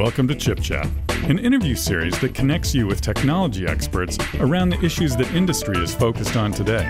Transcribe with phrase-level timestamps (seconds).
[0.00, 0.88] Welcome to Chip Chat,
[1.24, 5.94] an interview series that connects you with technology experts around the issues that industry is
[5.94, 6.88] focused on today.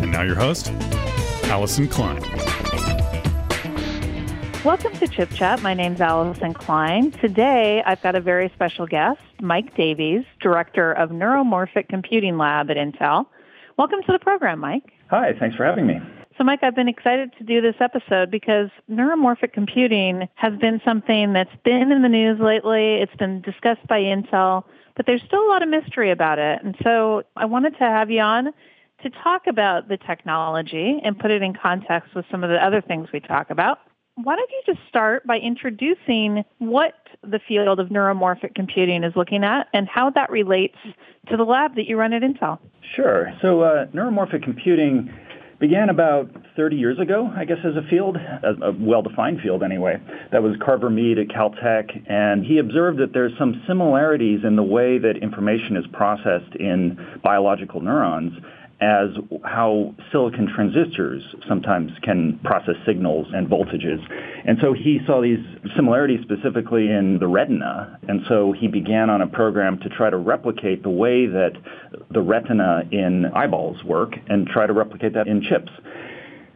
[0.00, 0.72] And now your host,
[1.50, 2.22] Allison Klein.
[4.64, 5.60] Welcome to Chip Chat.
[5.60, 7.10] My name's Allison Klein.
[7.10, 12.78] Today, I've got a very special guest, Mike Davies, Director of Neuromorphic Computing Lab at
[12.78, 13.26] Intel.
[13.76, 14.92] Welcome to the program, Mike.
[15.10, 16.00] Hi, thanks for having me.
[16.40, 21.34] So, Mike, I've been excited to do this episode because neuromorphic computing has been something
[21.34, 22.94] that's been in the news lately.
[22.94, 24.64] It's been discussed by Intel,
[24.96, 26.60] but there's still a lot of mystery about it.
[26.64, 28.54] And so I wanted to have you on
[29.02, 32.80] to talk about the technology and put it in context with some of the other
[32.80, 33.80] things we talk about.
[34.14, 39.44] Why don't you just start by introducing what the field of neuromorphic computing is looking
[39.44, 40.78] at and how that relates
[41.28, 42.58] to the lab that you run at Intel?
[42.96, 43.30] Sure.
[43.42, 45.12] So uh, neuromorphic computing
[45.60, 50.00] began about 30 years ago, I guess, as a field, a, well-defined field anyway.
[50.32, 54.62] That was Carver Mead at Caltech, and he observed that there's some similarities in the
[54.62, 58.32] way that information is processed in biological neurons
[58.80, 59.10] as
[59.44, 63.98] how silicon transistors sometimes can process signals and voltages.
[64.46, 65.38] And so he saw these
[65.76, 67.98] similarities specifically in the retina.
[68.08, 71.52] And so he began on a program to try to replicate the way that
[72.10, 75.70] the retina in eyeballs work and try to replicate that in chips.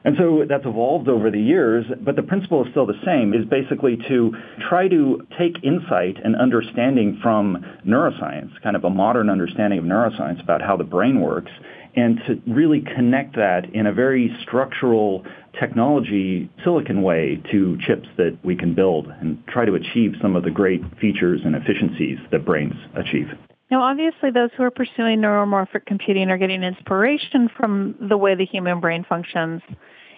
[0.05, 3.47] And so that's evolved over the years, but the principle is still the same, is
[3.47, 4.37] basically to
[4.69, 10.43] try to take insight and understanding from neuroscience, kind of a modern understanding of neuroscience
[10.43, 11.51] about how the brain works,
[11.97, 15.25] and to really connect that in a very structural
[15.59, 20.43] technology silicon way to chips that we can build and try to achieve some of
[20.43, 23.29] the great features and efficiencies that brains achieve.
[23.71, 28.45] Now, obviously, those who are pursuing neuromorphic computing are getting inspiration from the way the
[28.45, 29.63] human brain functions.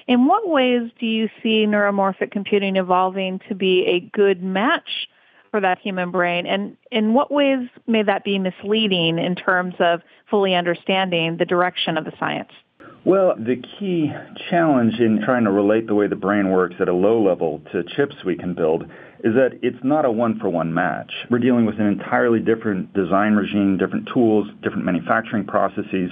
[0.09, 5.09] In what ways do you see neuromorphic computing evolving to be a good match
[5.57, 6.45] for that human brain?
[6.45, 11.97] And in what ways may that be misleading in terms of fully understanding the direction
[11.97, 12.51] of the science?
[13.07, 14.13] Well, the key
[14.51, 17.85] challenge in trying to relate the way the brain works at a low level to
[17.85, 18.83] chips we can build
[19.25, 21.11] is that it's not a one-for-one match.
[21.31, 26.11] We're dealing with an entirely different design regime, different tools, different manufacturing processes.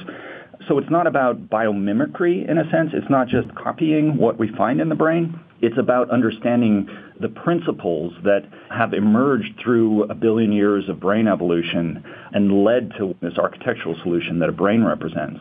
[0.68, 2.92] So it's not about biomimicry in a sense.
[2.94, 5.38] It's not just copying what we find in the brain.
[5.60, 6.88] It's about understanding
[7.20, 12.02] the principles that have emerged through a billion years of brain evolution
[12.32, 15.40] and led to this architectural solution that a brain represents.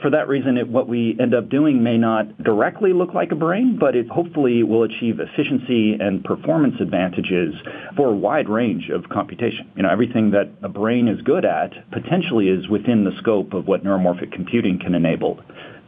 [0.00, 3.36] For that reason, it, what we end up doing may not directly look like a
[3.36, 7.54] brain, but it hopefully will achieve efficiency and performance advantages
[7.94, 9.70] for a wide range of computation.
[9.76, 13.66] You know, everything that a brain is good at potentially is within the scope of
[13.66, 15.40] what neuromorphic computing can enable.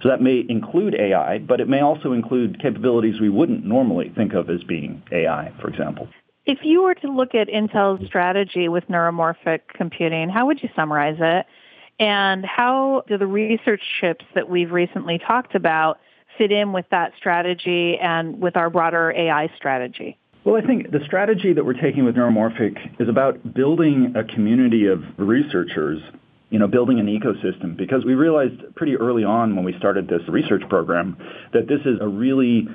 [0.03, 4.35] So that may include AI, but it may also include capabilities we wouldn't normally think
[4.35, 6.09] of as being AI, for example.
[6.47, 11.17] If you were to look at Intel's strategy with neuromorphic computing, how would you summarize
[11.19, 11.47] it?
[11.99, 16.01] And how do the research chips that we've recently talked about
[16.37, 20.19] fit in with that strategy and with our broader AI strategy?
[20.45, 24.87] Well, I think the strategy that we're taking with neuromorphic is about building a community
[24.87, 26.03] of researchers
[26.55, 30.21] you know, building an ecosystem because we realized pretty early on when we started this
[30.29, 31.17] research program
[31.53, 32.69] that this is a really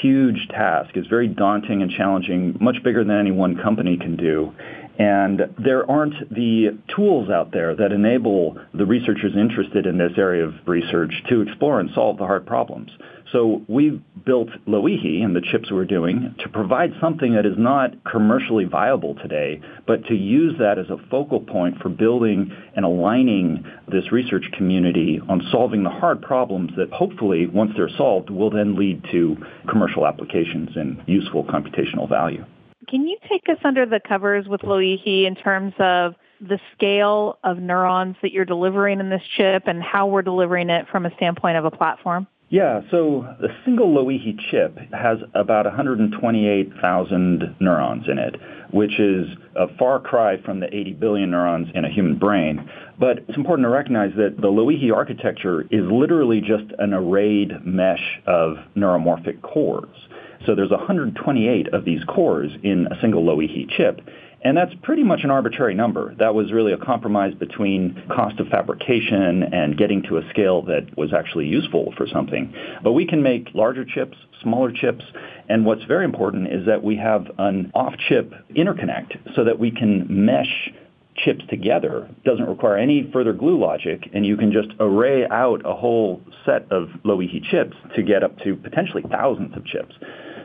[0.00, 0.90] huge task.
[0.94, 4.52] It's very daunting and challenging, much bigger than any one company can do.
[4.98, 10.44] And there aren't the tools out there that enable the researchers interested in this area
[10.44, 12.90] of research to explore and solve the hard problems.
[13.32, 18.04] So we built Loihi and the chips we're doing to provide something that is not
[18.04, 23.64] commercially viable today, but to use that as a focal point for building and aligning
[23.90, 28.76] this research community on solving the hard problems that hopefully, once they're solved, will then
[28.76, 29.36] lead to
[29.68, 32.44] commercial applications and useful computational value.
[32.88, 37.58] Can you take us under the covers with Loihi in terms of the scale of
[37.58, 41.56] neurons that you're delivering in this chip and how we're delivering it from a standpoint
[41.56, 42.26] of a platform?
[42.50, 48.36] Yeah, so the single Loihi chip has about 128,000 neurons in it,
[48.70, 49.26] which is
[49.56, 52.68] a far cry from the 80 billion neurons in a human brain.
[52.98, 58.20] But it's important to recognize that the Loihi architecture is literally just an arrayed mesh
[58.26, 59.96] of neuromorphic cores.
[60.46, 64.00] So there's 128 of these cores in a single Loihi chip.
[64.42, 66.14] And that's pretty much an arbitrary number.
[66.16, 70.96] That was really a compromise between cost of fabrication and getting to a scale that
[70.98, 72.52] was actually useful for something.
[72.82, 75.02] But we can make larger chips, smaller chips,
[75.48, 80.06] and what's very important is that we have an off-chip interconnect so that we can
[80.10, 80.70] mesh
[81.16, 85.72] chips together doesn't require any further glue logic, and you can just array out a
[85.72, 89.94] whole set of Loihi chips to get up to potentially thousands of chips.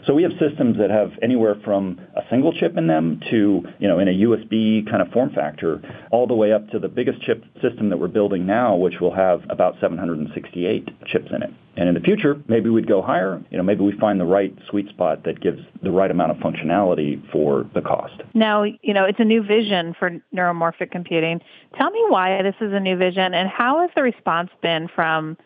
[0.05, 3.87] So we have systems that have anywhere from a single chip in them to, you
[3.87, 5.81] know, in a USB kind of form factor,
[6.11, 9.13] all the way up to the biggest chip system that we're building now, which will
[9.13, 11.51] have about 768 chips in it.
[11.75, 13.41] And in the future, maybe we'd go higher.
[13.51, 16.37] You know, maybe we find the right sweet spot that gives the right amount of
[16.37, 18.21] functionality for the cost.
[18.33, 21.39] Now, you know, it's a new vision for neuromorphic computing.
[21.77, 25.37] Tell me why this is a new vision and how has the response been from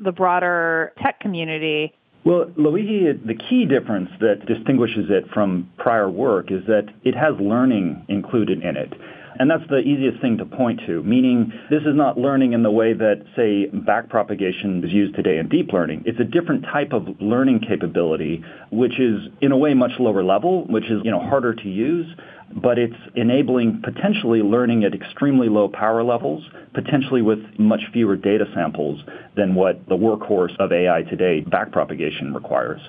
[0.00, 1.94] the broader tech community
[2.26, 7.34] well, Loihi, the key difference that distinguishes it from prior work is that it has
[7.40, 8.92] learning included in it.
[9.38, 12.70] And that's the easiest thing to point to, meaning this is not learning in the
[12.70, 16.04] way that, say, backpropagation is used today in deep learning.
[16.06, 20.66] It's a different type of learning capability, which is in a way much lower level,
[20.66, 22.06] which is, you know, harder to use
[22.54, 26.44] but it's enabling potentially learning at extremely low power levels,
[26.74, 29.00] potentially with much fewer data samples
[29.36, 32.80] than what the workhorse of AI today, backpropagation, requires.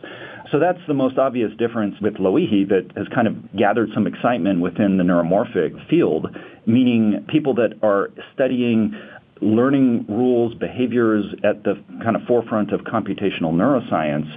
[0.52, 4.62] So that's the most obvious difference with Loihi that has kind of gathered some excitement
[4.62, 6.28] within the neuromorphic field,
[6.66, 8.96] meaning people that are studying
[9.42, 14.28] learning rules, behaviors at the kind of forefront of computational neuroscience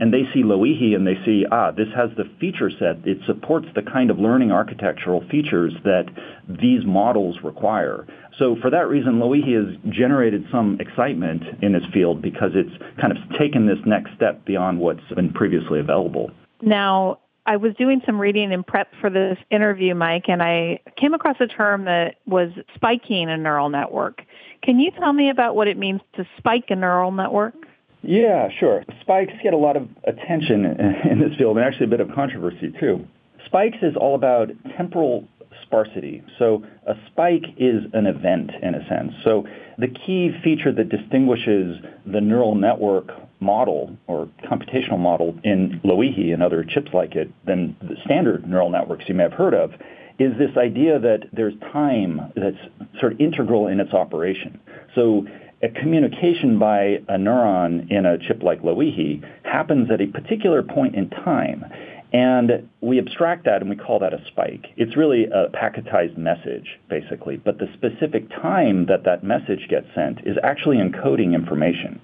[0.00, 3.06] and they see Loihi and they see, ah, this has the feature set.
[3.06, 6.06] It supports the kind of learning architectural features that
[6.48, 8.06] these models require.
[8.38, 13.12] So for that reason, Loihi has generated some excitement in this field because it's kind
[13.12, 16.30] of taken this next step beyond what's been previously available.
[16.62, 17.18] Now,
[17.50, 21.34] I was doing some reading in prep for this interview, Mike, and I came across
[21.40, 24.22] a term that was spiking a neural network.
[24.62, 27.54] Can you tell me about what it means to spike a neural network?
[28.02, 28.84] Yeah, sure.
[29.00, 30.64] Spikes get a lot of attention
[31.10, 33.04] in this field and actually a bit of controversy too.
[33.46, 35.26] Spikes is all about temporal
[35.62, 36.22] sparsity.
[36.38, 39.12] So a spike is an event in a sense.
[39.24, 39.44] So
[39.76, 46.42] the key feature that distinguishes the neural network model or computational model in Loihi and
[46.42, 49.72] other chips like it than the standard neural networks you may have heard of
[50.18, 52.58] is this idea that there's time that's
[53.00, 54.60] sort of integral in its operation.
[54.94, 55.26] So
[55.62, 60.94] a communication by a neuron in a chip like Loihi happens at a particular point
[60.94, 61.64] in time.
[62.12, 64.66] And we abstract that and we call that a spike.
[64.76, 67.36] It's really a packetized message, basically.
[67.36, 72.00] But the specific time that that message gets sent is actually encoding information.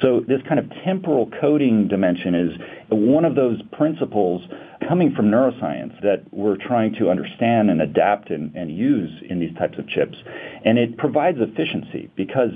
[0.00, 2.58] So this kind of temporal coding dimension is
[2.88, 4.42] one of those principles
[4.88, 9.54] coming from neuroscience that we're trying to understand and adapt and, and use in these
[9.56, 10.16] types of chips.
[10.64, 12.50] And it provides efficiency because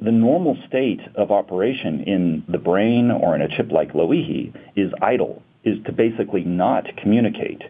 [0.00, 4.92] the normal state of operation in the brain or in a chip like Loihi is
[5.02, 7.62] idle, is to basically not communicate.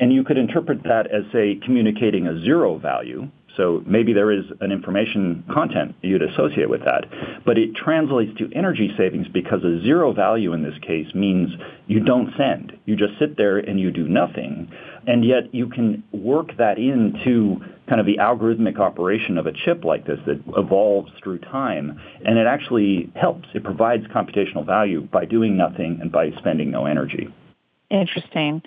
[0.00, 4.44] And you could interpret that as, say, communicating a zero value, so maybe there is
[4.60, 7.04] an information content you'd associate with that.
[7.44, 11.50] But it translates to energy savings because a zero value in this case means
[11.86, 12.78] you don't send.
[12.86, 14.70] You just sit there and you do nothing.
[15.06, 17.56] And yet you can work that into
[17.88, 22.00] kind of the algorithmic operation of a chip like this that evolves through time.
[22.24, 23.48] And it actually helps.
[23.54, 27.28] It provides computational value by doing nothing and by spending no energy.
[27.90, 28.62] Interesting.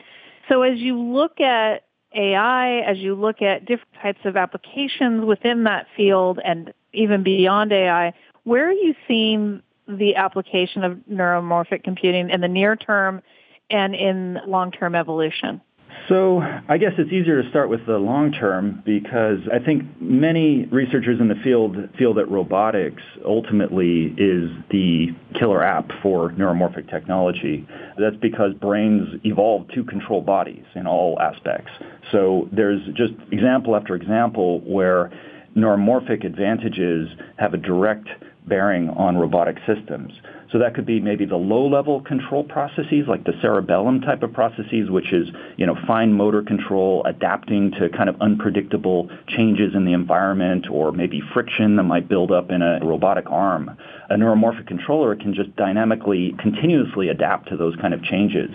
[0.48, 1.85] So as you look at
[2.16, 7.72] AI, as you look at different types of applications within that field and even beyond
[7.72, 8.14] AI,
[8.44, 13.22] where are you seeing the application of neuromorphic computing in the near term
[13.70, 15.62] and in long-term evolution?
[16.10, 20.66] So I guess it's easier to start with the long term because I think many
[20.66, 25.08] researchers in the field feel that robotics ultimately is the
[25.40, 27.68] killer app for neuromorphic technology.
[27.98, 31.72] That's because brains evolved to control bodies in all aspects.
[32.12, 35.12] So there's just example after example where
[35.58, 38.08] neuromorphic advantages have a direct
[38.48, 40.14] bearing on robotic systems.
[40.52, 44.90] So that could be maybe the low-level control processes, like the cerebellum type of processes,
[44.90, 49.94] which is you know fine motor control, adapting to kind of unpredictable changes in the
[49.94, 53.76] environment, or maybe friction that might build up in a robotic arm.
[54.10, 58.52] A neuromorphic controller can just dynamically, continuously adapt to those kind of changes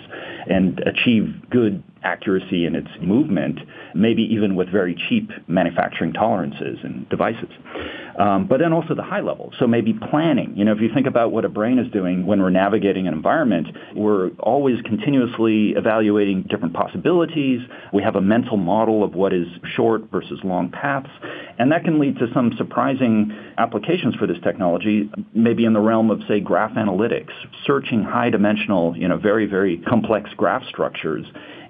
[0.49, 3.59] and achieve good accuracy in its movement,
[3.93, 7.49] maybe even with very cheap manufacturing tolerances and devices.
[8.17, 9.53] Um, but then also the high level.
[9.59, 10.53] So maybe planning.
[10.55, 13.13] You know, if you think about what a brain is doing when we're navigating an
[13.13, 17.59] environment, we're always continuously evaluating different possibilities.
[17.93, 21.09] We have a mental model of what is short versus long paths.
[21.59, 26.09] And that can lead to some surprising applications for this technology, maybe in the realm
[26.11, 27.31] of, say, graph analytics,
[27.65, 31.25] searching high dimensional, you know, very, very complex graph structures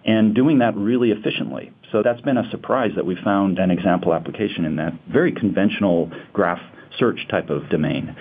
[0.06, 1.72] and doing that really efficiently.
[1.92, 6.10] So that's been a surprise that we found an example application in that very conventional
[6.34, 6.62] graph
[6.98, 8.16] search type of domain.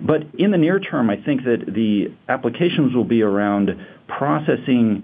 [0.00, 3.70] But in the near term, I think that the applications will be around
[4.08, 5.02] processing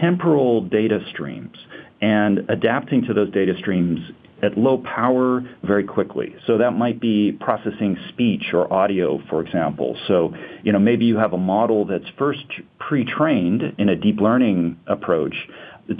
[0.00, 1.56] temporal data streams
[2.00, 4.00] and adapting to those data streams
[4.42, 6.34] at low power very quickly.
[6.46, 9.96] So that might be processing speech or audio, for example.
[10.06, 12.44] So, you know, maybe you have a model that's first
[12.78, 15.34] pre-trained in a deep learning approach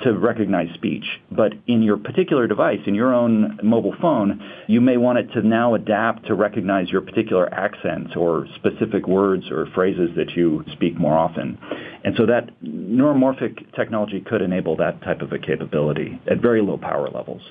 [0.02, 1.04] to recognize speech.
[1.30, 5.42] But in your particular device, in your own mobile phone, you may want it to
[5.46, 10.98] now adapt to recognize your particular accents or specific words or phrases that you speak
[10.98, 11.58] more often.
[12.04, 16.78] And so that neuromorphic technology could enable that type of a capability at very low
[16.78, 17.42] power levels.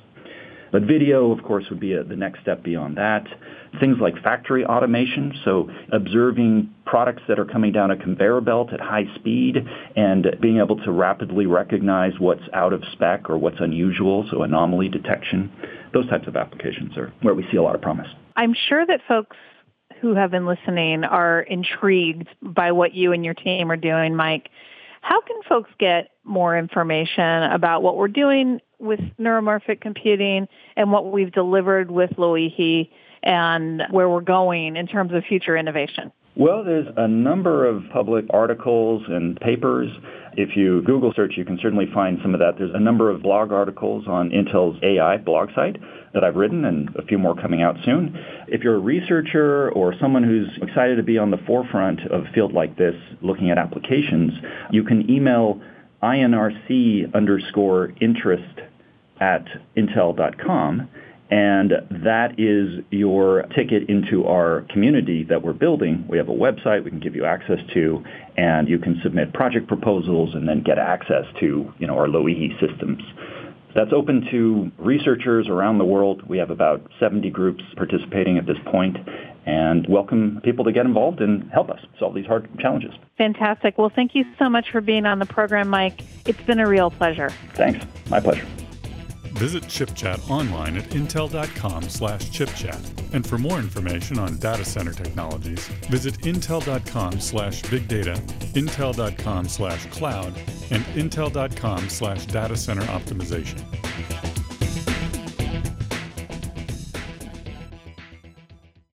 [0.73, 3.27] But video, of course, would be a, the next step beyond that.
[3.79, 8.81] Things like factory automation, so observing products that are coming down a conveyor belt at
[8.81, 9.57] high speed
[9.95, 14.89] and being able to rapidly recognize what's out of spec or what's unusual, so anomaly
[14.89, 15.51] detection.
[15.93, 18.07] Those types of applications are where we see a lot of promise.
[18.35, 19.37] I'm sure that folks
[20.01, 24.49] who have been listening are intrigued by what you and your team are doing, Mike.
[25.01, 31.11] How can folks get more information about what we're doing with neuromorphic computing and what
[31.11, 32.89] we've delivered with Loihi
[33.23, 36.11] and where we're going in terms of future innovation?
[36.35, 39.91] Well, there's a number of public articles and papers.
[40.35, 42.57] If you Google search, you can certainly find some of that.
[42.57, 45.77] There's a number of blog articles on Intel's AI blog site
[46.15, 48.17] that I've written and a few more coming out soon.
[48.47, 52.31] If you're a researcher or someone who's excited to be on the forefront of a
[52.33, 54.33] field like this, looking at applications,
[54.71, 55.61] you can email
[56.01, 58.59] inrc underscore interest
[59.23, 59.45] at
[59.77, 60.89] intel.com.
[61.31, 61.71] And
[62.03, 66.05] that is your ticket into our community that we're building.
[66.07, 68.03] We have a website we can give you access to,
[68.37, 72.51] and you can submit project proposals and then get access to you know, our Loihi
[72.59, 73.01] systems.
[73.73, 76.21] That's open to researchers around the world.
[76.27, 78.97] We have about 70 groups participating at this point
[79.45, 82.91] and welcome people to get involved and help us solve these hard challenges.
[83.17, 83.77] Fantastic.
[83.79, 86.01] Well, thank you so much for being on the program, Mike.
[86.25, 87.31] It's been a real pleasure.
[87.55, 87.83] Thanks.
[88.09, 88.45] My pleasure.
[89.33, 93.13] Visit ChipChat online at intel.com slash chipchat.
[93.13, 98.13] And for more information on data center technologies, visit intel.com slash big data,
[98.53, 100.33] intel.com slash cloud,
[100.69, 104.32] and intel.com slash data center optimization.